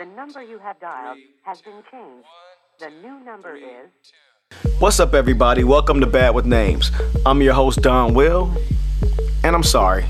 The 0.00 0.06
number 0.06 0.42
you 0.42 0.58
have 0.60 0.80
dialed 0.80 1.18
has 1.42 1.60
been 1.60 1.82
changed. 1.90 2.26
The 2.78 2.88
new 3.06 3.22
number 3.22 3.54
is. 3.54 4.72
What's 4.78 4.98
up, 4.98 5.12
everybody? 5.12 5.62
Welcome 5.62 6.00
to 6.00 6.06
Bad 6.06 6.34
with 6.34 6.46
Names. 6.46 6.90
I'm 7.26 7.42
your 7.42 7.52
host, 7.52 7.82
Don 7.82 8.14
Will, 8.14 8.50
and 9.44 9.54
I'm 9.54 9.62
sorry. 9.62 10.06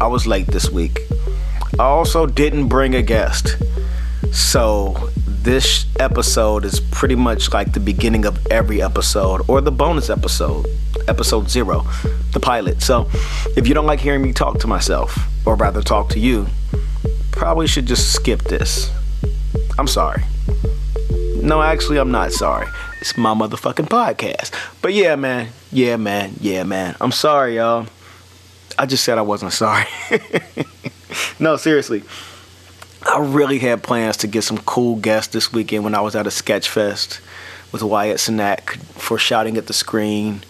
I 0.00 0.06
was 0.06 0.26
late 0.26 0.46
this 0.46 0.70
week. 0.70 0.98
I 1.78 1.82
also 1.82 2.24
didn't 2.24 2.68
bring 2.68 2.94
a 2.94 3.02
guest. 3.02 3.56
So, 4.32 5.10
this 5.26 5.84
episode 6.00 6.64
is 6.64 6.80
pretty 6.80 7.16
much 7.16 7.52
like 7.52 7.74
the 7.74 7.80
beginning 7.80 8.24
of 8.24 8.46
every 8.46 8.80
episode 8.80 9.42
or 9.46 9.60
the 9.60 9.72
bonus 9.72 10.08
episode, 10.08 10.64
episode 11.06 11.50
zero, 11.50 11.86
the 12.32 12.40
pilot. 12.40 12.80
So, 12.80 13.10
if 13.58 13.68
you 13.68 13.74
don't 13.74 13.84
like 13.84 14.00
hearing 14.00 14.22
me 14.22 14.32
talk 14.32 14.58
to 14.60 14.66
myself, 14.66 15.14
or 15.44 15.54
rather 15.54 15.82
talk 15.82 16.08
to 16.10 16.18
you, 16.18 16.46
probably 17.36 17.66
should 17.66 17.86
just 17.86 18.12
skip 18.12 18.42
this. 18.44 18.90
I'm 19.78 19.86
sorry. 19.86 20.22
No, 21.36 21.62
actually, 21.62 21.98
I'm 21.98 22.10
not 22.10 22.32
sorry. 22.32 22.66
It's 23.00 23.16
my 23.16 23.34
motherfucking 23.34 23.88
podcast. 23.88 24.50
But 24.82 24.94
yeah, 24.94 25.14
man. 25.16 25.50
Yeah, 25.70 25.96
man. 25.96 26.34
Yeah, 26.40 26.64
man. 26.64 26.96
I'm 27.00 27.12
sorry, 27.12 27.56
y'all. 27.56 27.86
I 28.78 28.86
just 28.86 29.04
said 29.04 29.18
I 29.18 29.22
wasn't 29.22 29.52
sorry. 29.52 29.84
no, 31.38 31.56
seriously. 31.56 32.02
I 33.02 33.20
really 33.20 33.58
had 33.58 33.82
plans 33.82 34.16
to 34.18 34.26
get 34.26 34.42
some 34.42 34.58
cool 34.58 34.96
guests 34.96 35.32
this 35.32 35.52
weekend 35.52 35.84
when 35.84 35.94
I 35.94 36.00
was 36.00 36.16
at 36.16 36.26
a 36.26 36.30
sketch 36.30 36.68
fest 36.68 37.20
with 37.70 37.82
Wyatt 37.82 38.16
Cenac 38.16 38.78
for 38.94 39.18
shouting 39.18 39.56
at 39.56 39.66
the 39.66 39.72
screen. 39.72 40.42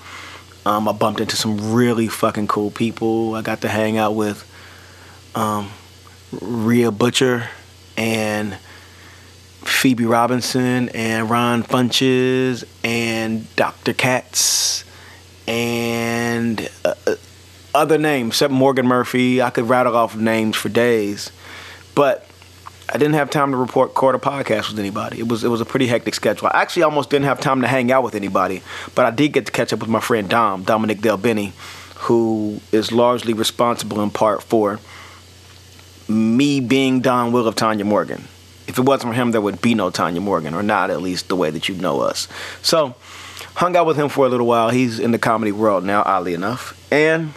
Um, 0.65 0.89
I 0.89 0.93
bumped 0.93 1.21
into 1.21 1.37
some 1.37 1.75
really 1.75 2.09
fucking 2.09 2.47
cool 2.47 2.71
people. 2.71 3.35
I 3.35 3.43
got 3.43 3.61
to 3.61 3.69
hang 3.69 3.99
out 3.99 4.15
with 4.15 4.51
um, 5.35 5.71
Rhea 6.41 6.91
Butcher 6.91 7.49
and 7.97 8.57
Phoebe 9.65 10.05
Robinson 10.05 10.89
and 10.91 11.29
Ron 11.29 11.63
Funches 11.63 12.65
and 12.85 13.55
Dr. 13.57 13.93
Katz 13.93 14.85
and 15.49 16.69
uh, 16.85 16.95
uh, 17.07 17.15
other 17.75 17.99
names, 17.99 18.31
except 18.31 18.53
Morgan 18.53 18.87
Murphy. 18.87 19.43
I 19.43 19.51
could 19.51 19.69
rattle 19.69 19.97
off 19.97 20.17
names 20.17 20.57
for 20.57 20.69
days, 20.69 21.31
but 21.95 22.27
I 22.89 22.99
didn't 22.99 23.15
have 23.15 23.31
time 23.31 23.51
to 23.51 23.57
report 23.57 23.91
a 23.91 24.19
podcast 24.19 24.71
with 24.71 24.79
anybody. 24.79 25.19
It 25.19 25.29
was 25.29 25.45
it 25.45 25.49
was 25.49 25.61
a 25.61 25.65
pretty 25.65 25.87
hectic 25.87 26.15
schedule. 26.15 26.49
I 26.49 26.63
actually 26.63 26.85
almost 26.85 27.11
didn't 27.11 27.27
have 27.27 27.41
time 27.41 27.61
to 27.63 27.69
hang 27.69 27.91
out 27.91 28.03
with 28.03 28.15
anybody, 28.15 28.63
but 28.95 29.05
I 29.05 29.11
did 29.11 29.33
get 29.33 29.47
to 29.47 29.53
catch 29.53 29.73
up 29.73 29.81
with 29.81 29.89
my 29.89 30.01
friend 30.01 30.29
Dom, 30.29 30.63
Dominic 30.63 31.01
Del 31.01 31.17
Benny, 31.17 31.53
who 31.97 32.61
is 32.73 32.93
largely 32.93 33.33
responsible 33.33 34.01
in 34.01 34.11
part 34.11 34.43
for 34.43 34.79
me 36.09 36.61
being 36.61 37.01
Don 37.01 37.33
Will 37.33 37.47
of 37.47 37.55
Tanya 37.55 37.85
Morgan. 37.85 38.25
If 38.67 38.79
it 38.79 38.83
wasn't 38.83 39.13
for 39.13 39.15
him, 39.15 39.31
there 39.31 39.41
would 39.41 39.63
be 39.63 39.75
no 39.75 39.91
Tanya 39.91 40.21
Morgan, 40.21 40.55
or 40.55 40.63
not 40.63 40.91
at 40.91 41.01
least 41.01 41.29
the 41.29 41.37
way 41.37 41.51
that 41.51 41.69
you 41.69 41.77
know 41.77 42.01
us. 42.01 42.29
So, 42.63 42.95
hung 43.55 43.77
out 43.77 43.87
with 43.87 43.97
him 43.97 44.09
for 44.09 44.27
a 44.27 44.29
little 44.29 44.47
while. 44.47 44.71
He's 44.71 44.99
in 44.99 45.13
the 45.13 45.19
comedy 45.19 45.53
world 45.53 45.85
now, 45.85 46.03
oddly 46.05 46.35
enough, 46.35 46.77
and 46.93 47.33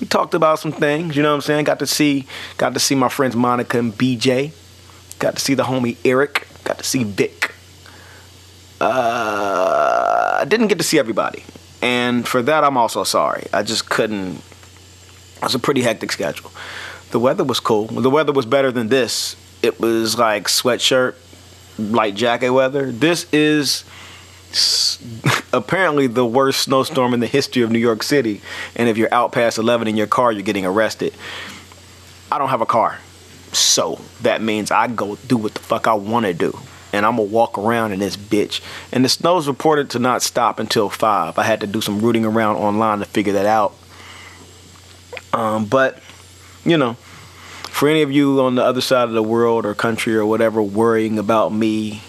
we 0.00 0.06
talked 0.06 0.34
about 0.34 0.58
some 0.58 0.72
things. 0.72 1.16
You 1.16 1.22
know 1.22 1.30
what 1.30 1.36
I'm 1.36 1.40
saying? 1.42 1.64
Got 1.64 1.80
to 1.80 1.86
see, 1.86 2.26
got 2.56 2.74
to 2.74 2.80
see 2.80 2.94
my 2.94 3.08
friends 3.08 3.36
Monica 3.36 3.78
and 3.78 3.92
BJ. 3.92 4.52
Got 5.18 5.36
to 5.36 5.40
see 5.40 5.54
the 5.54 5.64
homie 5.64 5.96
Eric. 6.04 6.46
Got 6.64 6.78
to 6.78 6.84
see 6.84 7.04
Vic. 7.04 7.52
Uh, 8.80 10.38
I 10.40 10.44
didn't 10.44 10.68
get 10.68 10.78
to 10.78 10.84
see 10.84 10.98
everybody, 10.98 11.44
and 11.80 12.26
for 12.26 12.42
that, 12.42 12.64
I'm 12.64 12.76
also 12.76 13.04
sorry. 13.04 13.46
I 13.52 13.62
just 13.62 13.88
couldn't. 13.88 14.36
It 15.36 15.42
was 15.42 15.54
a 15.54 15.58
pretty 15.58 15.82
hectic 15.82 16.12
schedule. 16.12 16.50
The 17.14 17.20
weather 17.20 17.44
was 17.44 17.60
cool. 17.60 17.86
The 17.86 18.10
weather 18.10 18.32
was 18.32 18.44
better 18.44 18.72
than 18.72 18.88
this. 18.88 19.36
It 19.62 19.78
was 19.78 20.18
like 20.18 20.48
sweatshirt, 20.48 21.14
light 21.78 22.16
jacket 22.16 22.50
weather. 22.50 22.90
This 22.90 23.32
is 23.32 23.84
apparently 25.52 26.08
the 26.08 26.26
worst 26.26 26.62
snowstorm 26.62 27.14
in 27.14 27.20
the 27.20 27.28
history 27.28 27.62
of 27.62 27.70
New 27.70 27.78
York 27.78 28.02
City. 28.02 28.40
And 28.74 28.88
if 28.88 28.96
you're 28.98 29.14
out 29.14 29.30
past 29.30 29.58
11 29.58 29.86
in 29.86 29.96
your 29.96 30.08
car, 30.08 30.32
you're 30.32 30.42
getting 30.42 30.66
arrested. 30.66 31.14
I 32.32 32.38
don't 32.38 32.48
have 32.48 32.60
a 32.60 32.66
car. 32.66 32.98
So 33.52 34.00
that 34.22 34.42
means 34.42 34.72
I 34.72 34.88
go 34.88 35.14
do 35.14 35.36
what 35.36 35.54
the 35.54 35.60
fuck 35.60 35.86
I 35.86 35.94
want 35.94 36.26
to 36.26 36.34
do. 36.34 36.58
And 36.92 37.06
I'm 37.06 37.14
going 37.14 37.28
to 37.28 37.32
walk 37.32 37.56
around 37.56 37.92
in 37.92 38.00
this 38.00 38.16
bitch. 38.16 38.60
And 38.90 39.04
the 39.04 39.08
snow's 39.08 39.46
reported 39.46 39.88
to 39.90 40.00
not 40.00 40.22
stop 40.22 40.58
until 40.58 40.90
5. 40.90 41.38
I 41.38 41.44
had 41.44 41.60
to 41.60 41.68
do 41.68 41.80
some 41.80 42.00
rooting 42.00 42.24
around 42.24 42.56
online 42.56 42.98
to 42.98 43.04
figure 43.04 43.34
that 43.34 43.46
out. 43.46 43.72
Um, 45.32 45.66
but, 45.66 46.00
you 46.64 46.76
know, 46.76 46.94
for 46.94 47.88
any 47.88 48.02
of 48.02 48.12
you 48.12 48.40
on 48.40 48.54
the 48.54 48.64
other 48.64 48.80
side 48.80 49.08
of 49.08 49.14
the 49.14 49.22
world 49.22 49.66
or 49.66 49.74
country 49.74 50.14
or 50.16 50.24
whatever 50.24 50.62
worrying 50.62 51.18
about 51.18 51.52
me 51.52 52.02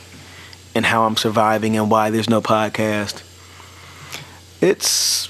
and 0.74 0.86
how 0.86 1.06
I'm 1.06 1.18
surviving 1.18 1.78
and 1.78 1.90
why 1.90 2.10
there's 2.10 2.30
no 2.30 2.42
podcast, 2.42 3.24
it's 4.62 5.30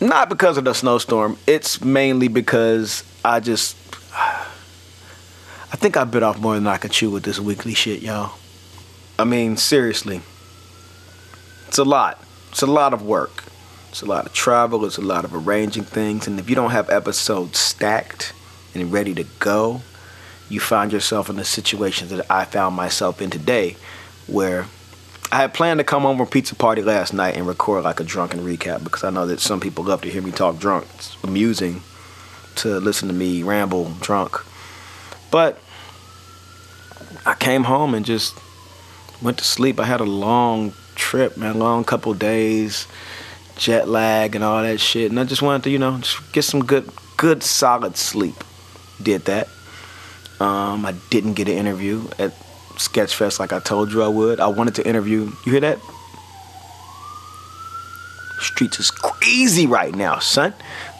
not 0.00 0.28
because 0.28 0.56
of 0.56 0.64
the 0.64 0.74
snowstorm. 0.74 1.38
It's 1.46 1.82
mainly 1.82 2.28
because 2.28 3.04
I 3.24 3.40
just. 3.40 3.76
I 4.14 5.76
think 5.76 5.96
I 5.96 6.04
bit 6.04 6.22
off 6.22 6.38
more 6.38 6.54
than 6.54 6.68
I 6.68 6.76
could 6.76 6.92
chew 6.92 7.10
with 7.10 7.24
this 7.24 7.40
weekly 7.40 7.74
shit, 7.74 8.00
y'all. 8.00 8.38
I 9.18 9.24
mean, 9.24 9.56
seriously. 9.56 10.22
It's 11.66 11.78
a 11.78 11.84
lot. 11.84 12.22
It's 12.50 12.62
a 12.62 12.66
lot 12.66 12.94
of 12.94 13.02
work. 13.02 13.42
It's 13.88 14.02
a 14.02 14.06
lot 14.06 14.24
of 14.26 14.32
travel. 14.32 14.84
It's 14.84 14.98
a 14.98 15.02
lot 15.02 15.24
of 15.24 15.34
arranging 15.34 15.82
things. 15.82 16.28
And 16.28 16.38
if 16.38 16.48
you 16.48 16.54
don't 16.54 16.70
have 16.70 16.90
episodes 16.90 17.58
stacked, 17.58 18.32
and 18.74 18.92
ready 18.92 19.14
to 19.14 19.24
go, 19.38 19.82
you 20.48 20.60
find 20.60 20.92
yourself 20.92 21.30
in 21.30 21.36
the 21.36 21.44
situation 21.44 22.08
that 22.08 22.30
I 22.30 22.44
found 22.44 22.74
myself 22.76 23.22
in 23.22 23.30
today, 23.30 23.76
where 24.26 24.66
I 25.32 25.38
had 25.38 25.54
planned 25.54 25.78
to 25.80 25.84
come 25.84 26.02
home 26.02 26.18
from 26.18 26.26
pizza 26.26 26.54
party 26.54 26.82
last 26.82 27.12
night 27.12 27.36
and 27.36 27.46
record 27.46 27.84
like 27.84 28.00
a 28.00 28.04
drunken 28.04 28.40
recap 28.40 28.84
because 28.84 29.04
I 29.04 29.10
know 29.10 29.26
that 29.26 29.40
some 29.40 29.60
people 29.60 29.84
love 29.84 30.02
to 30.02 30.10
hear 30.10 30.22
me 30.22 30.30
talk 30.30 30.58
drunk. 30.58 30.86
It's 30.94 31.16
amusing 31.24 31.82
to 32.56 32.78
listen 32.78 33.08
to 33.08 33.14
me 33.14 33.42
ramble 33.42 33.90
drunk. 34.00 34.36
But 35.30 35.58
I 37.26 37.34
came 37.34 37.64
home 37.64 37.94
and 37.94 38.04
just 38.04 38.38
went 39.22 39.38
to 39.38 39.44
sleep. 39.44 39.80
I 39.80 39.84
had 39.84 40.00
a 40.00 40.04
long 40.04 40.72
trip, 40.94 41.36
man, 41.36 41.58
long 41.58 41.82
couple 41.82 42.14
days, 42.14 42.86
jet 43.56 43.88
lag 43.88 44.36
and 44.36 44.44
all 44.44 44.62
that 44.62 44.78
shit. 44.78 45.10
And 45.10 45.18
I 45.18 45.24
just 45.24 45.42
wanted 45.42 45.64
to, 45.64 45.70
you 45.70 45.78
know, 45.78 45.98
just 45.98 46.32
get 46.32 46.42
some 46.42 46.64
good, 46.64 46.88
good 47.16 47.42
solid 47.42 47.96
sleep 47.96 48.36
did 49.04 49.26
that. 49.26 49.48
Um, 50.40 50.84
I 50.84 50.94
didn't 51.10 51.34
get 51.34 51.48
an 51.48 51.54
interview 51.54 52.08
at 52.18 52.32
Sketchfest 52.76 53.38
like 53.38 53.52
I 53.52 53.60
told 53.60 53.92
you 53.92 54.02
I 54.02 54.08
would. 54.08 54.40
I 54.40 54.48
wanted 54.48 54.74
to 54.76 54.86
interview. 54.86 55.30
You 55.44 55.52
hear 55.52 55.60
that? 55.60 55.78
Streets 58.40 58.80
is 58.80 58.90
crazy 58.90 59.66
right 59.66 59.94
now, 59.94 60.18
son. 60.18 60.52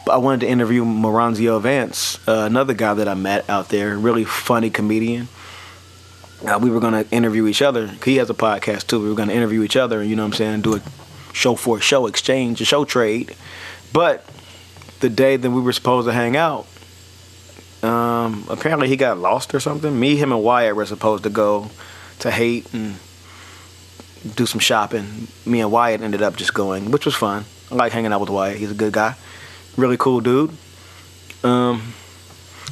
But 0.05 0.13
I 0.13 0.17
wanted 0.17 0.41
to 0.41 0.47
interview 0.47 0.85
Moranzio 0.85 1.59
Vance, 1.59 2.19
uh, 2.27 2.45
another 2.45 2.73
guy 2.73 2.93
that 2.93 3.07
I 3.07 3.15
met 3.15 3.49
out 3.49 3.69
there, 3.69 3.97
really 3.97 4.23
funny 4.23 4.69
comedian. 4.69 5.27
Uh, 6.45 6.59
we 6.61 6.69
were 6.69 6.79
gonna 6.79 7.05
interview 7.11 7.47
each 7.47 7.61
other. 7.61 7.87
He 8.03 8.17
has 8.17 8.29
a 8.29 8.35
podcast 8.35 8.87
too. 8.87 9.01
We 9.01 9.09
were 9.09 9.15
gonna 9.15 9.33
interview 9.33 9.63
each 9.63 9.75
other, 9.75 10.03
you 10.03 10.15
know 10.15 10.23
what 10.23 10.33
I'm 10.33 10.37
saying, 10.37 10.61
do 10.61 10.75
a 10.75 10.81
show 11.33 11.55
for 11.55 11.77
a 11.77 11.81
show 11.81 12.05
exchange, 12.05 12.61
a 12.61 12.65
show 12.65 12.85
trade. 12.85 13.35
But 13.91 14.23
the 14.99 15.09
day 15.09 15.37
that 15.37 15.49
we 15.49 15.61
were 15.61 15.73
supposed 15.73 16.07
to 16.07 16.13
hang 16.13 16.37
out, 16.37 16.67
um, 17.85 18.45
apparently 18.49 18.87
he 18.87 18.95
got 18.95 19.17
lost 19.17 19.53
or 19.53 19.59
something. 19.59 19.99
Me, 19.99 20.15
him, 20.15 20.31
and 20.31 20.43
Wyatt 20.43 20.75
were 20.75 20.85
supposed 20.85 21.23
to 21.23 21.29
go 21.29 21.69
to 22.19 22.31
Haight 22.31 22.73
and 22.73 22.95
do 24.35 24.45
some 24.45 24.59
shopping. 24.59 25.27
Me 25.45 25.61
and 25.61 25.71
Wyatt 25.71 26.01
ended 26.01 26.21
up 26.21 26.35
just 26.35 26.53
going, 26.53 26.91
which 26.91 27.05
was 27.05 27.15
fun. 27.15 27.45
I 27.71 27.75
like 27.75 27.91
hanging 27.91 28.13
out 28.13 28.21
with 28.21 28.29
Wyatt. 28.29 28.57
He's 28.57 28.71
a 28.71 28.75
good 28.75 28.93
guy, 28.93 29.15
really 29.77 29.97
cool 29.97 30.21
dude. 30.21 30.51
Um, 31.43 31.93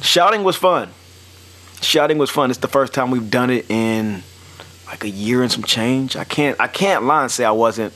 shouting 0.02 0.42
was 0.42 0.56
fun. 0.56 0.90
Shouting 1.80 2.18
was 2.18 2.30
fun. 2.30 2.50
It's 2.50 2.60
the 2.60 2.68
first 2.68 2.94
time 2.94 3.10
we've 3.10 3.30
done 3.30 3.50
it 3.50 3.70
in 3.70 4.22
like 4.86 5.04
a 5.04 5.08
year 5.08 5.42
and 5.42 5.52
some 5.52 5.64
change. 5.64 6.16
I 6.16 6.24
can't 6.24 6.58
I 6.60 6.66
can't 6.66 7.04
lie 7.04 7.22
and 7.22 7.30
say 7.30 7.44
I 7.44 7.50
wasn't 7.50 7.92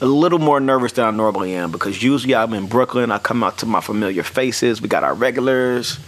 a 0.00 0.06
little 0.06 0.38
more 0.38 0.60
nervous 0.60 0.92
than 0.92 1.06
I 1.06 1.10
normally 1.10 1.54
am 1.54 1.72
because 1.72 2.02
usually 2.02 2.34
I'm 2.34 2.52
in 2.52 2.66
Brooklyn. 2.66 3.10
I 3.10 3.18
come 3.18 3.42
out 3.42 3.58
to 3.58 3.66
my 3.66 3.80
familiar 3.80 4.22
faces. 4.22 4.80
We 4.80 4.88
got 4.88 5.02
our 5.04 5.14
regulars 5.14 5.98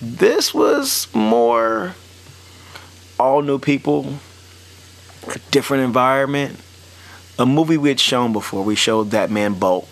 this 0.00 0.52
was 0.52 1.08
more 1.14 1.94
all 3.18 3.42
new 3.42 3.58
people, 3.58 4.06
a 5.28 5.38
different 5.50 5.84
environment. 5.84 6.58
A 7.38 7.46
movie 7.46 7.76
we 7.76 7.88
had 7.88 7.98
shown 7.98 8.32
before. 8.32 8.62
We 8.62 8.76
showed 8.76 9.10
that 9.10 9.30
man 9.30 9.54
Bolt. 9.54 9.88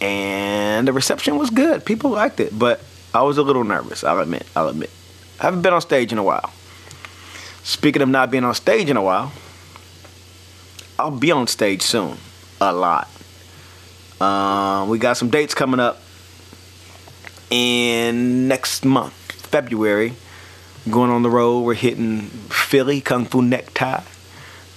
And 0.00 0.88
the 0.88 0.92
reception 0.92 1.36
was 1.36 1.50
good. 1.50 1.84
People 1.84 2.10
liked 2.10 2.40
it. 2.40 2.58
But 2.58 2.80
I 3.12 3.22
was 3.22 3.36
a 3.36 3.42
little 3.42 3.64
nervous, 3.64 4.04
I'll 4.04 4.20
admit. 4.20 4.46
I'll 4.56 4.68
admit. 4.68 4.90
I 5.38 5.44
haven't 5.44 5.62
been 5.62 5.74
on 5.74 5.80
stage 5.80 6.12
in 6.12 6.18
a 6.18 6.22
while. 6.22 6.52
Speaking 7.62 8.00
of 8.00 8.08
not 8.08 8.30
being 8.30 8.44
on 8.44 8.54
stage 8.54 8.88
in 8.88 8.96
a 8.96 9.02
while, 9.02 9.32
I'll 10.98 11.10
be 11.10 11.30
on 11.30 11.46
stage 11.46 11.82
soon. 11.82 12.16
A 12.60 12.72
lot. 12.72 13.08
Um, 14.20 14.88
we 14.88 14.98
got 14.98 15.16
some 15.16 15.30
dates 15.30 15.54
coming 15.54 15.80
up 15.80 16.00
in 17.50 18.48
next 18.48 18.84
month, 18.84 19.12
February, 19.32 20.14
going 20.90 21.10
on 21.10 21.22
the 21.22 21.30
road. 21.30 21.60
We're 21.60 21.74
hitting 21.74 22.22
Philly, 22.48 23.00
Kung 23.00 23.24
Fu 23.24 23.42
Necktie. 23.42 24.02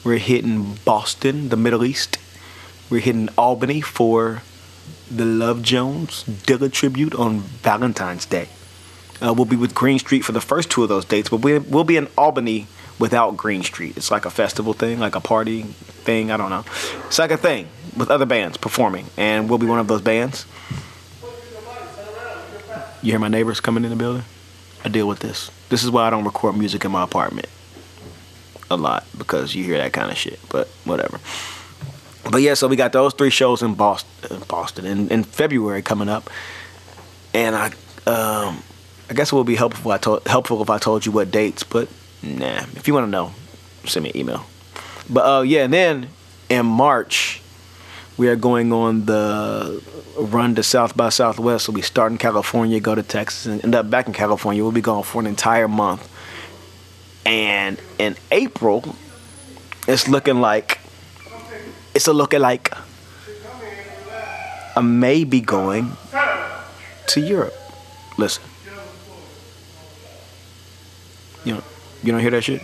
We're 0.04 0.18
hitting 0.18 0.80
Boston, 0.84 1.50
the 1.50 1.58
Middle 1.58 1.86
East. 1.86 2.18
We're 2.90 3.00
hitting 3.00 3.30
Albany 3.38 3.80
for 3.82 4.42
the 5.10 5.26
Love 5.26 5.62
Jones 5.62 6.24
Dilla 6.24 6.72
tribute 6.72 7.16
on 7.16 7.40
Valentine's 7.40 8.26
Day. 8.26 8.50
Uh, 9.22 9.34
we'll 9.34 9.46
be 9.46 9.56
with 9.56 9.74
Green 9.74 10.00
Street 10.00 10.26
for 10.26 10.34
the 10.34 10.42
first 10.42 10.70
two 10.70 10.84
of 10.84 10.90
those 10.90 11.06
dates, 11.06 11.30
but 11.30 11.38
we, 11.38 11.60
we'll 11.60 11.86
be 11.86 11.96
in 11.96 12.08
Albany 12.18 12.68
without 13.00 13.38
Green 13.38 13.64
Street. 13.64 13.96
It's 13.96 14.12
like 14.12 14.26
a 14.26 14.30
festival 14.30 14.74
thing, 14.74 15.00
like 15.00 15.16
a 15.16 15.22
party 15.22 15.62
thing. 15.62 16.32
I 16.32 16.38
don't 16.38 16.50
know. 16.50 16.66
It's 17.06 17.20
like 17.20 17.32
a 17.32 17.38
thing 17.38 17.68
with 17.96 18.12
other 18.12 18.26
bands 18.26 18.58
performing, 18.58 19.06
and 19.16 19.50
we'll 19.50 19.60
be 19.60 19.66
one 19.66 19.80
of 19.80 19.88
those 19.88 20.02
bands. 20.02 20.46
You 23.04 23.12
hear 23.12 23.20
my 23.20 23.28
neighbors 23.28 23.60
coming 23.60 23.84
in 23.84 23.90
the 23.90 23.98
building? 23.98 24.24
I 24.86 24.88
deal 24.88 25.10
with 25.10 25.20
this. 25.20 25.52
This 25.68 25.84
is 25.84 25.92
why 25.92 26.08
I 26.08 26.10
don't 26.10 26.24
record 26.24 26.56
music 26.56 26.86
in 26.86 26.92
my 26.92 27.04
apartment 27.04 27.48
a 28.72 28.78
lot 28.78 29.06
because 29.18 29.54
you 29.54 29.66
hear 29.66 29.78
that 29.78 29.92
kind 29.92 30.10
of 30.10 30.18
shit. 30.18 30.40
But 30.48 30.70
whatever. 30.86 31.20
But 32.32 32.42
yeah, 32.42 32.54
so 32.54 32.70
we 32.70 32.78
got 32.78 32.94
those 32.94 33.14
three 33.14 33.30
shows 33.30 33.62
in 33.62 33.74
Boston, 33.76 34.42
Boston 34.48 34.86
in, 34.86 35.10
in 35.10 35.26
February 35.26 35.82
coming 35.82 36.08
up, 36.08 36.30
and 37.34 37.58
I, 37.58 37.66
um, 38.10 38.64
I 39.10 39.14
guess 39.14 39.34
it 39.34 39.36
would 39.36 39.48
be 39.48 39.58
helpful. 39.58 39.92
If 39.92 39.96
I 39.96 39.98
told 39.98 40.26
helpful 40.26 40.62
if 40.62 40.70
I 40.70 40.78
told 40.78 41.06
you 41.06 41.12
what 41.12 41.30
dates, 41.30 41.64
but 41.64 41.90
nah. 42.22 42.64
If 42.78 42.88
you 42.88 42.94
want 42.94 43.08
to 43.08 43.12
know, 43.12 43.34
send 43.84 44.04
me 44.06 44.12
an 44.12 44.18
email. 44.18 44.46
But 45.10 45.26
uh, 45.26 45.42
yeah, 45.42 45.66
and 45.66 45.74
then 45.74 46.08
in 46.50 46.66
March, 46.66 47.42
we 48.18 48.28
are 48.28 48.36
going 48.36 48.72
on 48.72 49.06
the 49.06 49.82
run 50.18 50.56
to 50.56 50.64
South 50.64 50.96
by 50.96 51.10
Southwest. 51.10 51.66
So 51.66 51.72
we 51.72 51.82
start 51.82 52.12
in 52.12 52.18
California, 52.18 52.80
go 52.80 52.96
to 52.96 53.04
Texas, 53.04 53.46
and 53.46 53.64
end 53.64 53.76
up 53.76 53.90
back 53.90 54.08
in 54.08 54.14
California. 54.14 54.64
We'll 54.64 54.72
be 54.72 54.82
gone 54.82 55.04
for 55.04 55.20
an 55.20 55.28
entire 55.28 55.68
month. 55.68 56.10
And 57.26 57.80
in 57.98 58.16
April, 58.32 58.96
it's 59.88 60.08
looking 60.08 60.42
like 60.42 60.80
it's 61.96 62.08
a 62.08 62.14
looking 62.14 62.42
like 62.42 62.72
I 64.76 64.82
may 64.82 65.24
be 65.24 65.42
going 65.42 65.92
to 67.08 67.22
Europe. 67.22 67.54
Listen. 68.18 68.44
You 71.46 71.56
know, 71.56 71.64
you 72.04 72.12
don't 72.12 72.22
hear 72.22 72.32
that 72.32 72.44
shit? 72.44 72.62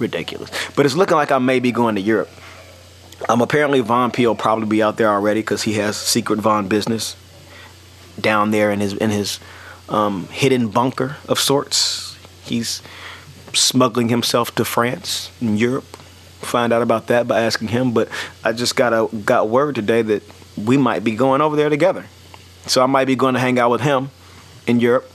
Ridiculous. 0.00 0.50
But 0.74 0.86
it's 0.86 0.96
looking 0.96 1.16
like 1.16 1.30
I 1.30 1.38
may 1.38 1.60
be 1.60 1.72
going 1.72 1.94
to 1.94 2.00
Europe. 2.00 2.30
Um, 3.28 3.42
apparently 3.42 3.80
Von 3.80 4.10
P 4.10 4.26
will 4.26 4.34
probably 4.34 4.66
be 4.66 4.82
out 4.82 4.96
there 4.96 5.10
already 5.10 5.40
because 5.40 5.62
he 5.62 5.74
has 5.74 5.96
secret 5.96 6.40
Von 6.40 6.68
business 6.68 7.16
down 8.18 8.50
there 8.50 8.70
in 8.70 8.80
his 8.80 8.94
in 8.94 9.10
his 9.10 9.38
um, 9.88 10.26
hidden 10.28 10.68
bunker 10.68 11.16
of 11.28 11.38
sorts. 11.38 12.16
He's 12.42 12.82
smuggling 13.52 14.08
himself 14.08 14.54
to 14.54 14.64
France 14.64 15.30
and 15.40 15.58
Europe. 15.58 15.84
Find 16.40 16.72
out 16.72 16.82
about 16.82 17.08
that 17.08 17.28
by 17.28 17.42
asking 17.42 17.68
him. 17.68 17.92
But 17.92 18.08
I 18.42 18.52
just 18.52 18.74
got 18.74 18.92
a 18.92 19.14
got 19.18 19.48
word 19.48 19.74
today 19.74 20.00
that 20.02 20.22
we 20.56 20.78
might 20.78 21.04
be 21.04 21.14
going 21.14 21.40
over 21.40 21.56
there 21.56 21.68
together. 21.68 22.06
So 22.66 22.82
I 22.82 22.86
might 22.86 23.06
be 23.06 23.16
going 23.16 23.34
to 23.34 23.40
hang 23.40 23.58
out 23.58 23.70
with 23.70 23.80
him 23.80 24.10
in 24.66 24.80
Europe, 24.80 25.10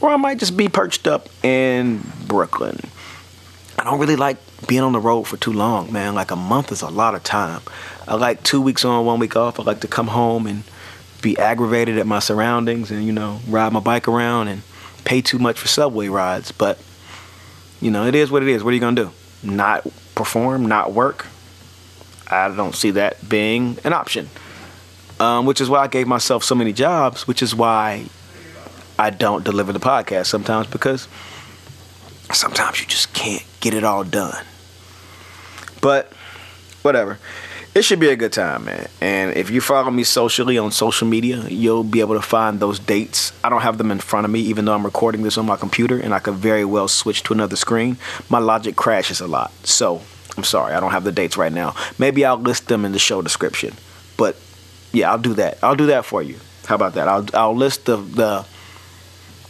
or 0.00 0.10
I 0.10 0.16
might 0.16 0.38
just 0.38 0.56
be 0.56 0.68
perched 0.68 1.06
up 1.06 1.28
in 1.44 2.02
Brooklyn. 2.26 2.80
I 3.88 3.92
don't 3.92 4.00
really 4.00 4.16
like 4.16 4.36
being 4.66 4.82
on 4.82 4.92
the 4.92 5.00
road 5.00 5.22
for 5.22 5.38
too 5.38 5.54
long, 5.54 5.90
man. 5.90 6.14
Like 6.14 6.30
a 6.30 6.36
month 6.36 6.72
is 6.72 6.82
a 6.82 6.90
lot 6.90 7.14
of 7.14 7.24
time. 7.24 7.62
I 8.06 8.16
like 8.16 8.42
two 8.42 8.60
weeks 8.60 8.84
on, 8.84 9.06
one 9.06 9.18
week 9.18 9.34
off. 9.34 9.58
I 9.58 9.62
like 9.62 9.80
to 9.80 9.88
come 9.88 10.08
home 10.08 10.46
and 10.46 10.62
be 11.22 11.38
aggravated 11.38 11.96
at 11.96 12.06
my 12.06 12.18
surroundings 12.18 12.90
and, 12.90 13.06
you 13.06 13.14
know, 13.14 13.40
ride 13.48 13.72
my 13.72 13.80
bike 13.80 14.06
around 14.06 14.48
and 14.48 14.60
pay 15.06 15.22
too 15.22 15.38
much 15.38 15.58
for 15.58 15.68
subway 15.68 16.08
rides. 16.08 16.52
But, 16.52 16.78
you 17.80 17.90
know, 17.90 18.04
it 18.04 18.14
is 18.14 18.30
what 18.30 18.42
it 18.42 18.50
is. 18.50 18.62
What 18.62 18.72
are 18.72 18.74
you 18.74 18.80
going 18.80 18.94
to 18.96 19.04
do? 19.04 19.10
Not 19.42 19.86
perform, 20.14 20.66
not 20.66 20.92
work? 20.92 21.26
I 22.30 22.54
don't 22.54 22.74
see 22.74 22.90
that 22.90 23.26
being 23.26 23.78
an 23.84 23.94
option. 23.94 24.28
Um, 25.18 25.46
which 25.46 25.62
is 25.62 25.70
why 25.70 25.78
I 25.78 25.86
gave 25.86 26.06
myself 26.06 26.44
so 26.44 26.54
many 26.54 26.74
jobs, 26.74 27.26
which 27.26 27.40
is 27.40 27.54
why 27.54 28.04
I 28.98 29.08
don't 29.08 29.44
deliver 29.44 29.72
the 29.72 29.80
podcast 29.80 30.26
sometimes 30.26 30.66
because 30.66 31.08
sometimes 32.34 32.80
you 32.80 32.86
just 32.86 33.12
can't 33.14 33.44
get 33.68 33.76
it 33.76 33.84
all 33.84 34.02
done. 34.02 34.44
But 35.82 36.10
whatever. 36.80 37.18
It 37.74 37.82
should 37.82 38.00
be 38.00 38.08
a 38.08 38.16
good 38.16 38.32
time, 38.32 38.64
man. 38.64 38.88
And 39.02 39.36
if 39.36 39.50
you 39.50 39.60
follow 39.60 39.90
me 39.90 40.04
socially 40.04 40.56
on 40.56 40.72
social 40.72 41.06
media, 41.06 41.46
you'll 41.48 41.84
be 41.84 42.00
able 42.00 42.14
to 42.14 42.22
find 42.22 42.60
those 42.60 42.78
dates. 42.78 43.32
I 43.44 43.50
don't 43.50 43.60
have 43.60 43.76
them 43.76 43.90
in 43.90 43.98
front 43.98 44.24
of 44.24 44.30
me, 44.30 44.40
even 44.40 44.64
though 44.64 44.74
I'm 44.74 44.86
recording 44.86 45.22
this 45.22 45.36
on 45.36 45.44
my 45.44 45.56
computer 45.56 46.00
and 46.00 46.14
I 46.14 46.18
could 46.18 46.34
very 46.34 46.64
well 46.64 46.88
switch 46.88 47.22
to 47.24 47.34
another 47.34 47.56
screen. 47.56 47.98
My 48.30 48.38
logic 48.38 48.74
crashes 48.74 49.20
a 49.20 49.26
lot. 49.26 49.52
So 49.64 50.00
I'm 50.38 50.44
sorry, 50.44 50.72
I 50.72 50.80
don't 50.80 50.92
have 50.92 51.04
the 51.04 51.12
dates 51.12 51.36
right 51.36 51.52
now. 51.52 51.74
Maybe 51.98 52.24
I'll 52.24 52.40
list 52.40 52.68
them 52.68 52.86
in 52.86 52.92
the 52.92 52.98
show 52.98 53.20
description. 53.20 53.74
But 54.16 54.36
yeah, 54.92 55.10
I'll 55.10 55.18
do 55.18 55.34
that. 55.34 55.58
I'll 55.62 55.76
do 55.76 55.86
that 55.86 56.06
for 56.06 56.22
you. 56.22 56.36
How 56.64 56.74
about 56.74 56.94
that? 56.94 57.06
I'll 57.06 57.26
I'll 57.34 57.56
list 57.56 57.84
the 57.84 57.96
the 57.96 58.46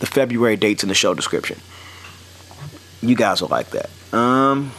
the 0.00 0.06
February 0.06 0.56
dates 0.56 0.82
in 0.82 0.88
the 0.88 0.94
show 0.94 1.14
description. 1.14 1.60
You 3.00 3.14
guys 3.14 3.40
will 3.40 3.48
like 3.48 3.70
that. 3.70 3.90
Um 4.12 4.72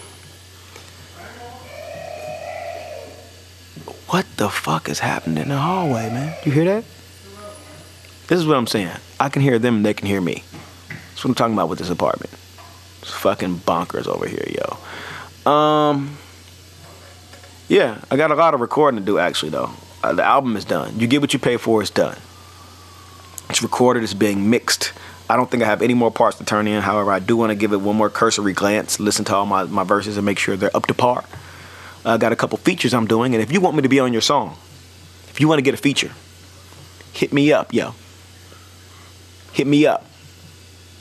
What 4.08 4.26
the 4.38 4.50
fuck 4.50 4.90
is 4.90 5.00
happening 5.00 5.38
in 5.44 5.50
the 5.50 5.58
hallway, 5.58 6.10
man? 6.10 6.36
You 6.44 6.52
hear 6.52 6.66
that? 6.66 6.84
This 8.28 8.40
is 8.40 8.46
what 8.48 8.58
I'm 8.58 8.68
saying. 8.68 8.92
I 9.20 9.30
can 9.30 9.42
hear 9.42 9.60
them 9.60 9.78
and 9.78 9.86
they 9.86 9.94
can 9.94 10.08
hear 10.08 10.22
me. 10.22 10.44
That's 10.90 11.24
what 11.24 11.30
I'm 11.32 11.36
talking 11.36 11.54
about 11.54 11.70
with 11.70 11.80
this 11.80 11.90
apartment. 11.90 12.32
It's 13.02 13.12
fucking 13.12 13.58
bonkers 13.60 14.08
over 14.08 14.28
here, 14.28 14.48
yo. 14.48 15.52
Um 15.52 16.18
Yeah, 17.68 18.02
I 18.10 18.18
got 18.18 18.32
a 18.32 18.36
lot 18.36 18.54
of 18.54 18.62
recording 18.62 19.00
to 19.00 19.06
do 19.06 19.20
actually 19.20 19.52
though. 19.52 19.72
Uh, 20.04 20.14
the 20.14 20.24
album 20.24 20.56
is 20.56 20.66
done. 20.66 20.98
You 21.00 21.08
get 21.08 21.22
what 21.22 21.34
you 21.34 21.40
pay 21.40 21.58
for, 21.58 21.82
it's 21.82 21.92
done. 21.92 22.18
It's 23.50 23.62
recorded, 23.62 24.02
it's 24.04 24.14
being 24.14 24.50
mixed. 24.50 24.94
I 25.30 25.36
don't 25.36 25.50
think 25.50 25.62
I 25.62 25.68
have 25.68 25.84
any 25.84 25.94
more 25.94 26.10
parts 26.10 26.40
to 26.40 26.44
turn 26.44 26.68
in. 26.68 26.82
However, 26.82 27.12
I 27.12 27.20
do 27.20 27.38
want 27.38 27.52
to 27.52 27.56
give 27.56 27.72
it 27.72 27.78
one 27.78 27.96
more 27.96 28.10
cursory 28.10 28.54
glance, 28.54 29.00
listen 29.00 29.26
to 29.26 29.36
all 29.36 29.46
my, 29.46 29.64
my 29.66 29.84
verses, 29.84 30.18
and 30.18 30.26
make 30.26 30.40
sure 30.40 30.58
they're 30.58 30.76
up 30.76 30.88
to 30.88 30.94
par. 30.96 31.24
I 32.04 32.14
uh, 32.14 32.18
got 32.18 32.32
a 32.32 32.36
couple 32.36 32.58
features 32.58 32.94
I'm 32.94 33.06
doing, 33.06 33.36
and 33.36 33.44
if 33.44 33.52
you 33.52 33.62
want 33.62 33.76
me 33.76 33.84
to 33.84 33.90
be 33.90 34.00
on 34.00 34.12
your 34.12 34.24
song, 34.24 34.58
if 35.30 35.40
you 35.40 35.48
want 35.48 35.60
to 35.60 35.64
get 35.64 35.76
a 35.76 35.78
feature, 35.78 36.12
hit 37.14 37.32
me 37.32 37.54
up, 37.54 37.74
yo. 37.74 37.94
Hit 39.54 39.68
me 39.68 39.86
up. 39.86 40.06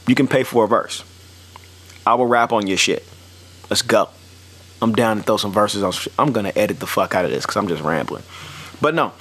You 0.06 0.14
can 0.14 0.28
pay 0.28 0.42
for 0.42 0.64
a 0.64 0.68
verse. 0.68 1.04
I 2.06 2.14
will 2.14 2.26
rap 2.26 2.52
on 2.52 2.66
your 2.66 2.76
shit. 2.76 3.06
Let's 3.70 3.82
go. 3.82 4.08
I'm 4.80 4.92
down 4.92 5.18
to 5.18 5.22
throw 5.22 5.36
some 5.36 5.52
verses 5.52 5.82
on. 5.82 5.92
I'm 6.18 6.32
gonna 6.32 6.52
edit 6.54 6.80
the 6.80 6.86
fuck 6.86 7.14
out 7.14 7.24
of 7.24 7.30
this 7.30 7.44
because 7.44 7.56
I'm 7.56 7.68
just 7.68 7.82
rambling. 7.82 8.24
But 8.80 8.94
no, 8.94 9.12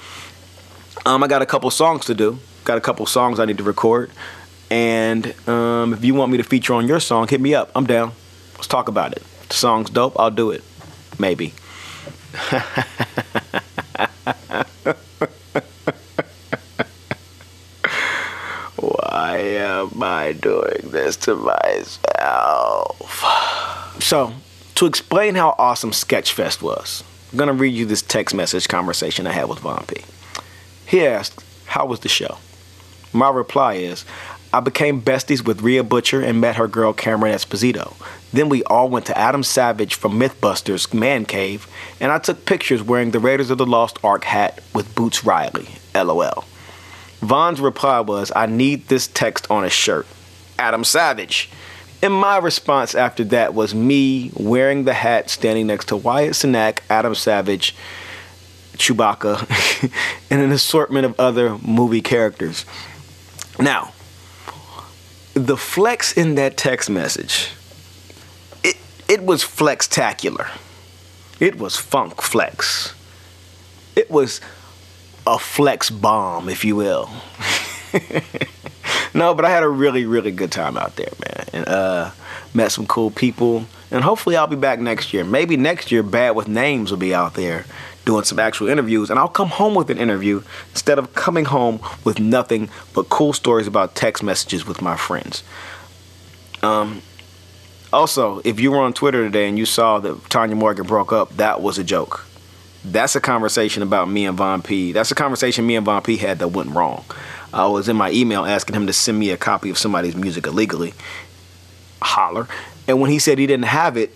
um, 1.04 1.22
I 1.22 1.26
got 1.26 1.42
a 1.42 1.46
couple 1.46 1.70
songs 1.70 2.06
to 2.06 2.14
do. 2.14 2.38
Got 2.64 2.78
a 2.78 2.80
couple 2.80 3.06
songs 3.06 3.40
I 3.40 3.44
need 3.44 3.58
to 3.58 3.64
record. 3.64 4.10
And 4.70 5.34
um, 5.48 5.94
if 5.94 6.04
you 6.04 6.14
want 6.14 6.30
me 6.30 6.38
to 6.38 6.44
feature 6.44 6.74
on 6.74 6.86
your 6.86 7.00
song, 7.00 7.28
hit 7.28 7.40
me 7.40 7.54
up. 7.54 7.70
I'm 7.74 7.86
down. 7.86 8.12
Let's 8.54 8.66
talk 8.66 8.88
about 8.88 9.12
it. 9.12 9.22
The 9.48 9.54
song's 9.54 9.88
dope, 9.90 10.18
I'll 10.18 10.30
do 10.30 10.50
it. 10.50 10.62
Maybe. 11.18 11.54
Why 18.76 19.38
am 19.38 20.02
I 20.02 20.32
doing 20.32 20.90
this 20.90 21.16
to 21.18 21.34
myself? 21.34 23.22
So, 24.00 24.34
to 24.74 24.86
explain 24.86 25.34
how 25.34 25.54
awesome 25.58 25.90
Sketchfest 25.90 26.62
was, 26.62 27.02
I'm 27.32 27.38
gonna 27.38 27.52
read 27.52 27.74
you 27.74 27.86
this 27.86 28.02
text 28.02 28.34
message 28.34 28.68
conversation 28.68 29.26
I 29.26 29.32
had 29.32 29.48
with 29.48 29.60
Von 29.60 29.84
P. 29.86 30.02
He 30.86 31.06
asked, 31.06 31.42
How 31.66 31.86
was 31.86 32.00
the 32.00 32.08
show? 32.08 32.38
My 33.12 33.30
reply 33.30 33.74
is, 33.74 34.04
I 34.52 34.60
became 34.60 35.02
besties 35.02 35.44
with 35.44 35.60
Rhea 35.60 35.84
Butcher 35.84 36.22
and 36.22 36.40
met 36.40 36.56
her 36.56 36.68
girl 36.68 36.94
Cameron 36.94 37.34
Esposito. 37.34 37.94
Then 38.32 38.48
we 38.48 38.64
all 38.64 38.88
went 38.88 39.04
to 39.06 39.18
Adam 39.18 39.42
Savage 39.42 39.94
from 39.94 40.18
Mythbusters 40.18 40.94
Man 40.94 41.26
Cave, 41.26 41.66
and 42.00 42.10
I 42.10 42.18
took 42.18 42.46
pictures 42.46 42.82
wearing 42.82 43.10
the 43.10 43.20
Raiders 43.20 43.50
of 43.50 43.58
the 43.58 43.66
Lost 43.66 43.98
Ark 44.02 44.24
hat 44.24 44.60
with 44.74 44.94
Boots 44.94 45.24
Riley. 45.24 45.68
LOL. 45.94 46.44
Von's 47.20 47.60
reply 47.60 48.00
was, 48.00 48.32
I 48.34 48.46
need 48.46 48.88
this 48.88 49.06
text 49.08 49.50
on 49.50 49.64
a 49.64 49.70
shirt. 49.70 50.06
Adam 50.58 50.84
Savage. 50.84 51.50
And 52.02 52.14
my 52.14 52.38
response 52.38 52.94
after 52.94 53.24
that 53.24 53.54
was 53.54 53.74
me 53.74 54.30
wearing 54.34 54.84
the 54.84 54.94
hat 54.94 55.30
standing 55.30 55.66
next 55.66 55.88
to 55.88 55.96
Wyatt 55.96 56.32
Cenac, 56.32 56.80
Adam 56.88 57.14
Savage, 57.14 57.74
Chewbacca, 58.74 59.90
and 60.30 60.40
an 60.40 60.52
assortment 60.52 61.06
of 61.06 61.18
other 61.18 61.58
movie 61.58 62.00
characters. 62.00 62.64
Now, 63.58 63.92
the 65.46 65.56
flex 65.56 66.12
in 66.12 66.34
that 66.36 66.56
text 66.56 66.90
message, 66.90 67.50
it, 68.62 68.76
it 69.08 69.22
was 69.22 69.42
flextacular. 69.42 70.48
It 71.40 71.58
was 71.58 71.76
funk 71.76 72.20
flex. 72.20 72.94
It 73.94 74.10
was 74.10 74.40
a 75.26 75.38
flex 75.38 75.90
bomb, 75.90 76.48
if 76.48 76.64
you 76.64 76.76
will. 76.76 77.10
no, 79.14 79.34
but 79.34 79.44
I 79.44 79.50
had 79.50 79.62
a 79.62 79.68
really, 79.68 80.04
really 80.04 80.30
good 80.30 80.50
time 80.50 80.76
out 80.76 80.96
there, 80.96 81.12
man. 81.24 81.46
And 81.52 81.68
uh, 81.68 82.10
met 82.54 82.72
some 82.72 82.86
cool 82.86 83.10
people. 83.10 83.66
And 83.90 84.04
hopefully 84.04 84.36
I'll 84.36 84.46
be 84.46 84.56
back 84.56 84.80
next 84.80 85.14
year. 85.14 85.24
Maybe 85.24 85.56
next 85.56 85.90
year 85.90 86.02
Bad 86.02 86.36
with 86.36 86.48
Names 86.48 86.90
will 86.90 86.98
be 86.98 87.14
out 87.14 87.34
there 87.34 87.64
doing 88.04 88.24
some 88.24 88.38
actual 88.38 88.68
interviews. 88.68 89.10
And 89.10 89.18
I'll 89.18 89.28
come 89.28 89.48
home 89.48 89.74
with 89.74 89.90
an 89.90 89.98
interview 89.98 90.42
instead 90.70 90.98
of 90.98 91.14
coming 91.14 91.46
home 91.46 91.80
with 92.04 92.20
nothing 92.20 92.70
but 92.94 93.08
cool 93.08 93.32
stories 93.32 93.66
about 93.66 93.94
text 93.94 94.22
messages 94.22 94.66
with 94.66 94.80
my 94.82 94.96
friends. 94.96 95.42
Um, 96.62 97.02
also, 97.92 98.40
if 98.44 98.60
you 98.60 98.70
were 98.70 98.78
on 98.78 98.92
Twitter 98.92 99.24
today 99.24 99.48
and 99.48 99.58
you 99.58 99.64
saw 99.64 99.98
that 100.00 100.28
Tanya 100.28 100.56
Morgan 100.56 100.86
broke 100.86 101.12
up, 101.12 101.36
that 101.36 101.60
was 101.60 101.78
a 101.78 101.84
joke. 101.84 102.24
That's 102.84 103.16
a 103.16 103.20
conversation 103.20 103.82
about 103.82 104.08
me 104.08 104.26
and 104.26 104.36
Von 104.36 104.62
P. 104.62 104.92
That's 104.92 105.10
a 105.10 105.14
conversation 105.14 105.66
me 105.66 105.76
and 105.76 105.84
Von 105.84 106.02
P 106.02 106.16
had 106.16 106.38
that 106.38 106.48
went 106.48 106.70
wrong. 106.70 107.04
I 107.52 107.66
was 107.66 107.88
in 107.88 107.96
my 107.96 108.10
email 108.10 108.44
asking 108.44 108.76
him 108.76 108.86
to 108.86 108.92
send 108.92 109.18
me 109.18 109.30
a 109.30 109.36
copy 109.36 109.70
of 109.70 109.78
somebody's 109.78 110.14
music 110.14 110.46
illegally. 110.46 110.92
Holler. 112.00 112.46
And 112.86 113.00
when 113.00 113.10
he 113.10 113.18
said 113.18 113.38
he 113.38 113.46
didn't 113.46 113.66
have 113.66 113.96
it, 113.96 114.14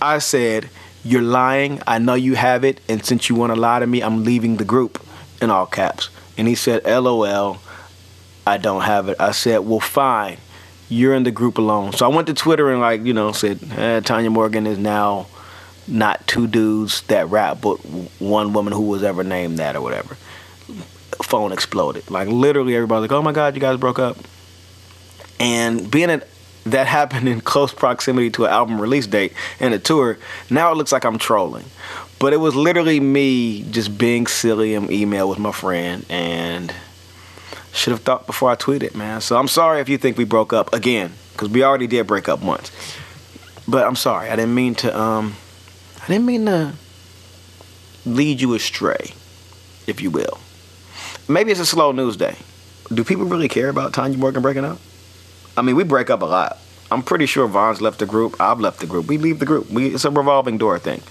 I 0.00 0.18
said, 0.18 0.68
You're 1.04 1.22
lying. 1.22 1.80
I 1.86 1.98
know 1.98 2.14
you 2.14 2.34
have 2.34 2.64
it. 2.64 2.80
And 2.88 3.04
since 3.04 3.28
you 3.28 3.34
want 3.34 3.54
to 3.54 3.60
lie 3.60 3.80
to 3.80 3.86
me, 3.86 4.02
I'm 4.02 4.24
leaving 4.24 4.56
the 4.56 4.64
group 4.64 5.04
in 5.40 5.50
all 5.50 5.66
caps. 5.66 6.10
And 6.38 6.46
he 6.46 6.54
said, 6.54 6.84
LOL, 6.84 7.58
I 8.46 8.58
don't 8.58 8.82
have 8.82 9.08
it. 9.08 9.16
I 9.20 9.32
said, 9.32 9.58
Well, 9.58 9.80
fine. 9.80 10.38
You're 10.88 11.14
in 11.14 11.24
the 11.24 11.32
group 11.32 11.58
alone. 11.58 11.92
So 11.92 12.08
I 12.08 12.14
went 12.14 12.28
to 12.28 12.34
Twitter 12.34 12.70
and, 12.70 12.80
like, 12.80 13.04
you 13.04 13.12
know, 13.12 13.32
said, 13.32 13.58
eh, 13.72 14.00
Tanya 14.00 14.30
Morgan 14.30 14.68
is 14.68 14.78
now 14.78 15.26
not 15.88 16.24
two 16.28 16.46
dudes 16.46 17.02
that 17.02 17.28
rap, 17.28 17.60
but 17.60 17.76
one 18.20 18.52
woman 18.52 18.72
who 18.72 18.82
was 18.82 19.02
ever 19.02 19.24
named 19.24 19.58
that 19.58 19.74
or 19.74 19.80
whatever 19.80 20.16
phone 21.22 21.52
exploded. 21.52 22.10
Like 22.10 22.28
literally 22.28 22.74
everybody 22.74 23.02
was 23.02 23.10
like, 23.10 23.18
"Oh 23.18 23.22
my 23.22 23.32
god, 23.32 23.54
you 23.54 23.60
guys 23.60 23.78
broke 23.78 23.98
up." 23.98 24.16
And 25.38 25.90
being 25.90 26.08
that 26.08 26.28
that 26.66 26.86
happened 26.86 27.28
in 27.28 27.40
close 27.40 27.72
proximity 27.72 28.30
to 28.30 28.44
an 28.44 28.50
album 28.50 28.80
release 28.80 29.06
date 29.06 29.32
and 29.60 29.72
a 29.74 29.78
tour, 29.78 30.18
now 30.50 30.72
it 30.72 30.76
looks 30.76 30.92
like 30.92 31.04
I'm 31.04 31.18
trolling. 31.18 31.64
But 32.18 32.32
it 32.32 32.38
was 32.38 32.54
literally 32.54 33.00
me 33.00 33.62
just 33.70 33.96
being 33.96 34.26
silly 34.26 34.74
in 34.74 34.90
email 34.90 35.28
with 35.28 35.38
my 35.38 35.52
friend 35.52 36.04
and 36.08 36.74
should 37.72 37.90
have 37.92 38.00
thought 38.00 38.26
before 38.26 38.50
I 38.50 38.56
tweeted, 38.56 38.94
man. 38.94 39.20
So 39.20 39.36
I'm 39.36 39.48
sorry 39.48 39.80
if 39.80 39.88
you 39.88 39.98
think 39.98 40.16
we 40.16 40.24
broke 40.24 40.52
up 40.52 40.72
again, 40.72 41.12
because 41.32 41.48
we 41.48 41.62
already 41.62 41.86
did 41.86 42.06
break 42.06 42.28
up 42.28 42.42
once. 42.42 42.70
But 43.68 43.86
I'm 43.86 43.96
sorry. 43.96 44.30
I 44.30 44.36
didn't 44.36 44.54
mean 44.54 44.74
to 44.76 44.98
um 44.98 45.34
I 46.02 46.06
didn't 46.06 46.26
mean 46.26 46.46
to 46.46 46.74
lead 48.04 48.40
you 48.40 48.54
astray, 48.54 49.12
if 49.86 50.00
you 50.00 50.10
will 50.10 50.38
maybe 51.28 51.50
it's 51.50 51.60
a 51.60 51.66
slow 51.66 51.92
news 51.92 52.16
day. 52.16 52.36
Do 52.92 53.04
people 53.04 53.24
really 53.24 53.48
care 53.48 53.68
about 53.68 53.92
Tanya 53.92 54.18
Morgan 54.18 54.42
breaking 54.42 54.64
up? 54.64 54.78
I 55.56 55.62
mean, 55.62 55.76
we 55.76 55.84
break 55.84 56.10
up 56.10 56.22
a 56.22 56.26
lot. 56.26 56.58
I'm 56.90 57.02
pretty 57.02 57.26
sure 57.26 57.46
Von's 57.46 57.80
left 57.80 57.98
the 57.98 58.06
group. 58.06 58.40
I've 58.40 58.60
left 58.60 58.80
the 58.80 58.86
group. 58.86 59.06
We 59.06 59.18
leave 59.18 59.38
the 59.38 59.46
group. 59.46 59.70
We, 59.70 59.94
it's 59.94 60.04
a 60.04 60.10
revolving 60.10 60.58
door 60.58 60.78
thing. 60.78 61.02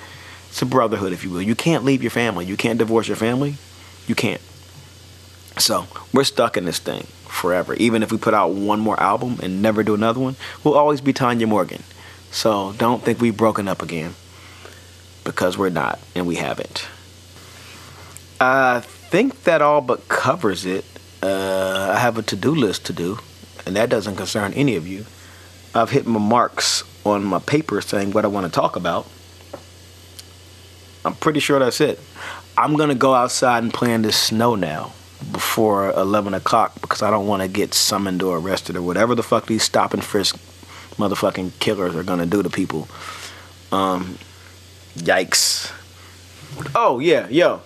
It's 0.50 0.62
a 0.62 0.66
brotherhood, 0.66 1.12
if 1.12 1.24
you 1.24 1.32
will. 1.32 1.42
You 1.42 1.56
can't 1.56 1.84
leave 1.84 2.02
your 2.02 2.12
family. 2.12 2.46
You 2.46 2.56
can't 2.56 2.80
divorce 2.80 3.08
your 3.08 3.18
family. 3.18 3.56
You 4.08 4.16
can't. 4.16 4.42
So 5.58 5.88
we're 6.14 6.24
stuck 6.24 6.58
in 6.58 6.66
this 6.66 6.80
thing 6.80 7.04
forever. 7.28 7.74
Even 7.76 8.04
if 8.04 8.12
we 8.12 8.18
put 8.18 8.34
out 8.34 8.52
one 8.52 8.80
more 8.80 9.00
album 9.00 9.40
and 9.44 9.62
never 9.62 9.84
do 9.84 9.94
another 9.96 10.20
one, 10.20 10.36
we'll 10.64 10.76
always 10.76 11.02
be 11.02 11.12
Tanya 11.12 11.48
Morgan. 11.48 11.84
So 12.32 12.74
don't 12.74 13.02
think 13.02 13.20
we've 13.20 13.36
broken 13.36 13.68
up 13.68 13.82
again 13.82 14.16
because 15.24 15.58
we're 15.58 15.70
not 15.70 16.00
and 16.16 16.28
we 16.28 16.36
haven't. 16.36 16.88
I 18.40 18.82
think 18.82 19.44
that 19.44 19.62
all 19.62 19.82
but 19.82 20.08
covers 20.08 20.66
it. 20.66 20.86
Uh, 21.24 21.94
I 21.96 22.00
have 22.00 22.18
a 22.18 22.22
to 22.24 22.36
do 22.36 22.54
list 22.54 22.86
to 22.86 22.94
do, 22.94 23.20
and 23.66 23.76
that 23.76 23.90
doesn't 23.90 24.16
concern 24.16 24.54
any 24.54 24.76
of 24.76 24.88
you. 24.88 25.06
I've 25.74 25.90
hit 25.90 26.06
my 26.06 26.20
marks 26.20 26.84
on 27.06 27.24
my 27.24 27.40
paper 27.40 27.82
saying 27.82 28.12
what 28.12 28.26
I 28.26 28.28
want 28.30 28.46
to 28.46 28.52
talk 28.52 28.76
about. 28.76 29.08
I'm 31.04 31.16
pretty 31.16 31.40
sure 31.40 31.60
that's 31.60 31.82
it. 31.82 32.00
I'm 32.58 32.76
going 32.76 32.90
to 32.90 32.96
go 32.96 33.14
outside 33.14 33.64
and 33.64 33.74
play 33.74 33.94
in 33.94 34.02
the 34.02 34.12
snow 34.12 34.56
now 34.56 34.94
before 35.32 35.92
11 35.92 36.34
o'clock 36.34 36.80
because 36.82 37.02
I 37.02 37.10
don't 37.10 37.28
want 37.28 37.42
to 37.42 37.48
get 37.48 37.74
summoned 37.74 38.24
or 38.24 38.38
arrested 38.38 38.76
or 38.76 38.82
whatever 38.82 39.16
the 39.16 39.24
fuck 39.24 39.48
these 39.48 39.64
stop 39.64 39.94
and 39.94 40.04
frisk 40.04 40.38
motherfucking 40.98 41.60
killers 41.60 41.96
are 41.96 42.04
going 42.04 42.20
to 42.20 42.26
do 42.26 42.42
to 42.42 42.50
people. 42.50 42.88
Um, 43.72 44.18
yikes. 44.96 45.72
Oh, 46.74 47.00
yeah, 47.00 47.28
yo. 47.28 47.62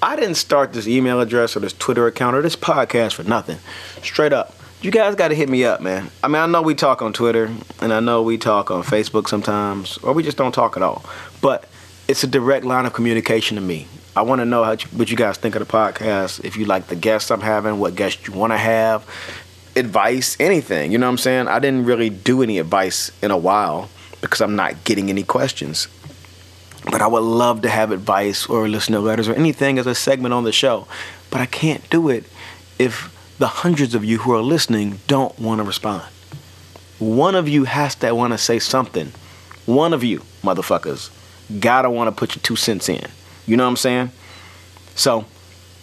I 0.00 0.16
didn't 0.16 0.36
start 0.36 0.72
this 0.72 0.86
email 0.86 1.20
address 1.20 1.56
or 1.56 1.60
this 1.60 1.72
Twitter 1.72 2.06
account 2.06 2.36
or 2.36 2.42
this 2.42 2.56
podcast 2.56 3.14
for 3.14 3.24
nothing. 3.24 3.58
Straight 4.02 4.32
up. 4.32 4.54
You 4.84 4.90
guys 4.90 5.14
got 5.14 5.28
to 5.28 5.34
hit 5.34 5.48
me 5.48 5.64
up, 5.64 5.80
man. 5.80 6.10
I 6.22 6.28
mean, 6.28 6.42
I 6.42 6.44
know 6.44 6.60
we 6.60 6.74
talk 6.74 7.00
on 7.00 7.14
Twitter 7.14 7.50
and 7.80 7.90
I 7.90 8.00
know 8.00 8.20
we 8.20 8.36
talk 8.36 8.70
on 8.70 8.82
Facebook 8.82 9.28
sometimes, 9.28 9.96
or 10.02 10.12
we 10.12 10.22
just 10.22 10.36
don't 10.36 10.52
talk 10.52 10.76
at 10.76 10.82
all. 10.82 11.02
But 11.40 11.66
it's 12.06 12.22
a 12.22 12.26
direct 12.26 12.66
line 12.66 12.84
of 12.84 12.92
communication 12.92 13.54
to 13.54 13.62
me. 13.62 13.88
I 14.14 14.20
want 14.20 14.42
to 14.42 14.44
know 14.44 14.62
how 14.62 14.72
you, 14.72 14.86
what 14.88 15.10
you 15.10 15.16
guys 15.16 15.38
think 15.38 15.54
of 15.54 15.66
the 15.66 15.72
podcast. 15.72 16.44
If 16.44 16.58
you 16.58 16.66
like 16.66 16.88
the 16.88 16.96
guests 16.96 17.30
I'm 17.30 17.40
having, 17.40 17.78
what 17.78 17.94
guests 17.94 18.26
you 18.26 18.34
want 18.34 18.52
to 18.52 18.58
have, 18.58 19.08
advice, 19.74 20.36
anything. 20.38 20.92
You 20.92 20.98
know 20.98 21.06
what 21.06 21.12
I'm 21.12 21.18
saying? 21.18 21.48
I 21.48 21.60
didn't 21.60 21.86
really 21.86 22.10
do 22.10 22.42
any 22.42 22.58
advice 22.58 23.10
in 23.22 23.30
a 23.30 23.38
while 23.38 23.88
because 24.20 24.42
I'm 24.42 24.54
not 24.54 24.84
getting 24.84 25.08
any 25.08 25.22
questions. 25.22 25.88
But 26.84 27.00
I 27.00 27.06
would 27.06 27.20
love 27.20 27.62
to 27.62 27.70
have 27.70 27.90
advice 27.90 28.44
or 28.50 28.68
listener 28.68 28.98
letters 28.98 29.30
or 29.30 29.34
anything 29.34 29.78
as 29.78 29.86
a 29.86 29.94
segment 29.94 30.34
on 30.34 30.44
the 30.44 30.52
show. 30.52 30.86
But 31.30 31.40
I 31.40 31.46
can't 31.46 31.88
do 31.88 32.10
it 32.10 32.24
if 32.78 33.13
the 33.38 33.46
hundreds 33.46 33.94
of 33.94 34.04
you 34.04 34.18
who 34.18 34.32
are 34.32 34.42
listening 34.42 35.00
don't 35.06 35.36
want 35.38 35.58
to 35.58 35.64
respond. 35.64 36.04
One 36.98 37.34
of 37.34 37.48
you 37.48 37.64
has 37.64 37.94
to 37.96 38.14
want 38.14 38.32
to 38.32 38.38
say 38.38 38.58
something. 38.58 39.12
One 39.66 39.92
of 39.92 40.04
you, 40.04 40.20
motherfuckers, 40.42 41.10
gotta 41.60 41.90
want 41.90 42.08
to 42.08 42.12
put 42.12 42.36
your 42.36 42.42
two 42.42 42.56
cents 42.56 42.88
in. 42.88 43.06
You 43.46 43.56
know 43.56 43.64
what 43.64 43.70
I'm 43.70 43.76
saying? 43.76 44.10
So, 44.94 45.24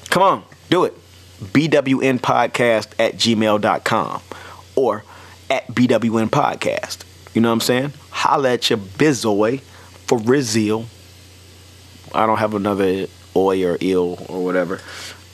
come 0.10 0.24
on, 0.24 0.44
do 0.70 0.86
it. 0.86 0.94
BWN 1.42 2.20
podcast 2.20 2.94
at 3.00 3.16
gmail.com 3.16 4.22
or 4.76 5.04
at 5.50 5.68
BWN 5.68 6.30
podcast. 6.30 7.04
You 7.34 7.42
know 7.42 7.50
what 7.50 7.54
I'm 7.54 7.62
saying? 7.62 7.94
Holla 8.12 8.54
at 8.54 8.70
your 8.70 8.80
bizoy 8.80 9.60
for 10.08 10.18
Rizil. 10.20 10.86
I 12.14 12.26
don't 12.26 12.38
have 12.38 12.54
another 12.54 13.08
oi 13.36 13.66
or 13.66 13.78
ill 13.80 14.24
or 14.30 14.44
whatever. 14.44 14.80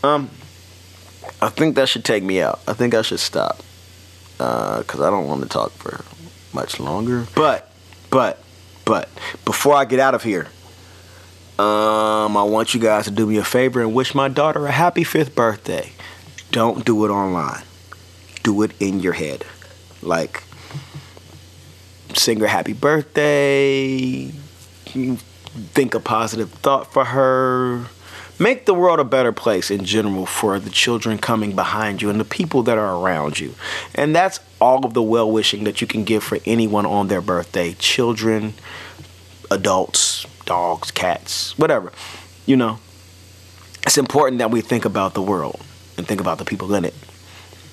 Um, 0.03 0.29
I 1.41 1.49
think 1.49 1.75
that 1.75 1.87
should 1.89 2.03
take 2.03 2.23
me 2.23 2.41
out. 2.41 2.59
I 2.67 2.73
think 2.73 2.93
I 2.93 3.01
should 3.01 3.19
stop 3.19 3.61
because 4.37 4.99
uh, 4.99 5.07
I 5.07 5.09
don't 5.09 5.27
want 5.27 5.43
to 5.43 5.49
talk 5.49 5.71
for 5.71 6.03
much 6.53 6.79
longer. 6.79 7.27
But, 7.35 7.71
but, 8.09 8.39
but 8.85 9.09
before 9.45 9.75
I 9.75 9.85
get 9.85 9.99
out 9.99 10.15
of 10.15 10.23
here, 10.23 10.47
um, 11.59 12.37
I 12.37 12.43
want 12.43 12.73
you 12.73 12.79
guys 12.79 13.05
to 13.05 13.11
do 13.11 13.25
me 13.25 13.37
a 13.37 13.43
favor 13.43 13.81
and 13.81 13.93
wish 13.93 14.13
my 14.13 14.27
daughter 14.27 14.67
a 14.67 14.71
happy 14.71 15.03
fifth 15.03 15.35
birthday. 15.35 15.91
Don't 16.51 16.85
do 16.85 17.05
it 17.05 17.09
online. 17.09 17.63
Do 18.43 18.61
it 18.61 18.71
in 18.79 18.99
your 18.99 19.13
head. 19.13 19.43
Like, 20.01 20.43
sing 22.13 22.39
her 22.39 22.47
happy 22.47 22.73
birthday, 22.73 24.31
think 24.87 25.93
a 25.93 25.99
positive 25.99 26.51
thought 26.51 26.93
for 26.93 27.05
her. 27.05 27.85
Make 28.39 28.65
the 28.65 28.73
world 28.75 28.99
a 28.99 29.03
better 29.03 29.31
place 29.31 29.71
in 29.71 29.83
general 29.83 30.27
for 30.27 30.59
the 30.59 30.69
children 30.69 31.17
coming 31.17 31.55
behind 31.55 32.03
you 32.03 32.11
and 32.11 32.19
the 32.19 32.25
people 32.25 32.61
that 32.63 32.77
are 32.77 32.95
around 32.95 33.39
you. 33.39 33.55
And 33.95 34.15
that's 34.15 34.39
all 34.61 34.85
of 34.85 34.93
the 34.93 35.01
well 35.01 35.31
wishing 35.31 35.63
that 35.63 35.81
you 35.81 35.87
can 35.87 36.03
give 36.03 36.23
for 36.23 36.37
anyone 36.45 36.85
on 36.85 37.07
their 37.07 37.21
birthday 37.21 37.73
children, 37.73 38.53
adults, 39.49 40.27
dogs, 40.45 40.91
cats, 40.91 41.57
whatever. 41.57 41.91
You 42.45 42.57
know, 42.57 42.79
it's 43.87 43.97
important 43.97 44.37
that 44.37 44.51
we 44.51 44.61
think 44.61 44.85
about 44.85 45.15
the 45.15 45.21
world 45.21 45.59
and 45.97 46.07
think 46.07 46.21
about 46.21 46.37
the 46.37 46.45
people 46.45 46.75
in 46.75 46.85
it. 46.85 46.93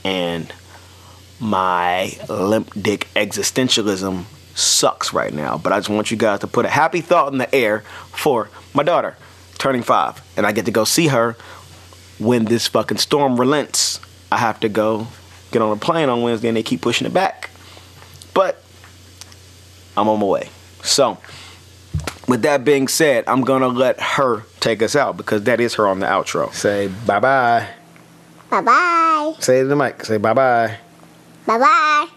And 0.02 0.50
my 1.38 2.16
limp 2.30 2.70
dick 2.80 3.08
existentialism 3.14 4.24
sucks 4.54 5.12
right 5.12 5.32
now. 5.34 5.58
But 5.58 5.74
I 5.74 5.78
just 5.78 5.90
want 5.90 6.10
you 6.10 6.16
guys 6.16 6.40
to 6.40 6.46
put 6.46 6.64
a 6.64 6.70
happy 6.70 7.02
thought 7.02 7.32
in 7.32 7.38
the 7.38 7.54
air 7.54 7.80
for 8.12 8.48
my 8.72 8.82
daughter 8.82 9.18
turning 9.64 9.82
five. 9.82 10.22
And 10.36 10.46
I 10.46 10.52
get 10.52 10.66
to 10.66 10.70
go 10.70 10.84
see 10.84 11.06
her 11.08 11.36
when 12.18 12.44
this 12.44 12.68
fucking 12.68 12.98
storm 12.98 13.40
relents. 13.40 13.98
I 14.30 14.36
have 14.36 14.60
to 14.60 14.68
go 14.68 15.08
get 15.52 15.62
on 15.62 15.72
a 15.72 15.80
plane 15.80 16.10
on 16.10 16.20
Wednesday 16.20 16.48
and 16.48 16.56
they 16.56 16.62
keep 16.62 16.82
pushing 16.82 17.06
it 17.06 17.14
back. 17.14 17.48
But 18.34 18.62
I'm 19.96 20.06
on 20.06 20.20
my 20.20 20.26
way. 20.26 20.50
So, 20.82 21.16
with 22.28 22.42
that 22.42 22.62
being 22.62 22.88
said, 22.88 23.24
I'm 23.26 23.40
gonna 23.40 23.68
let 23.68 23.98
her 24.00 24.42
take 24.60 24.82
us 24.82 24.94
out 24.94 25.16
because 25.16 25.44
that 25.44 25.60
is 25.60 25.74
her 25.74 25.88
on 25.88 26.00
the 26.00 26.06
outro. 26.06 26.52
Say 26.52 26.88
bye 27.06 27.20
bye. 27.20 27.66
Bye 28.50 28.60
bye. 28.60 29.34
Say 29.38 29.60
it 29.60 29.62
to 29.62 29.68
the 29.68 29.76
mic. 29.76 30.04
Say 30.04 30.18
bye 30.18 30.34
bye. 30.34 30.78
Bye 31.46 31.58
bye. 31.58 32.13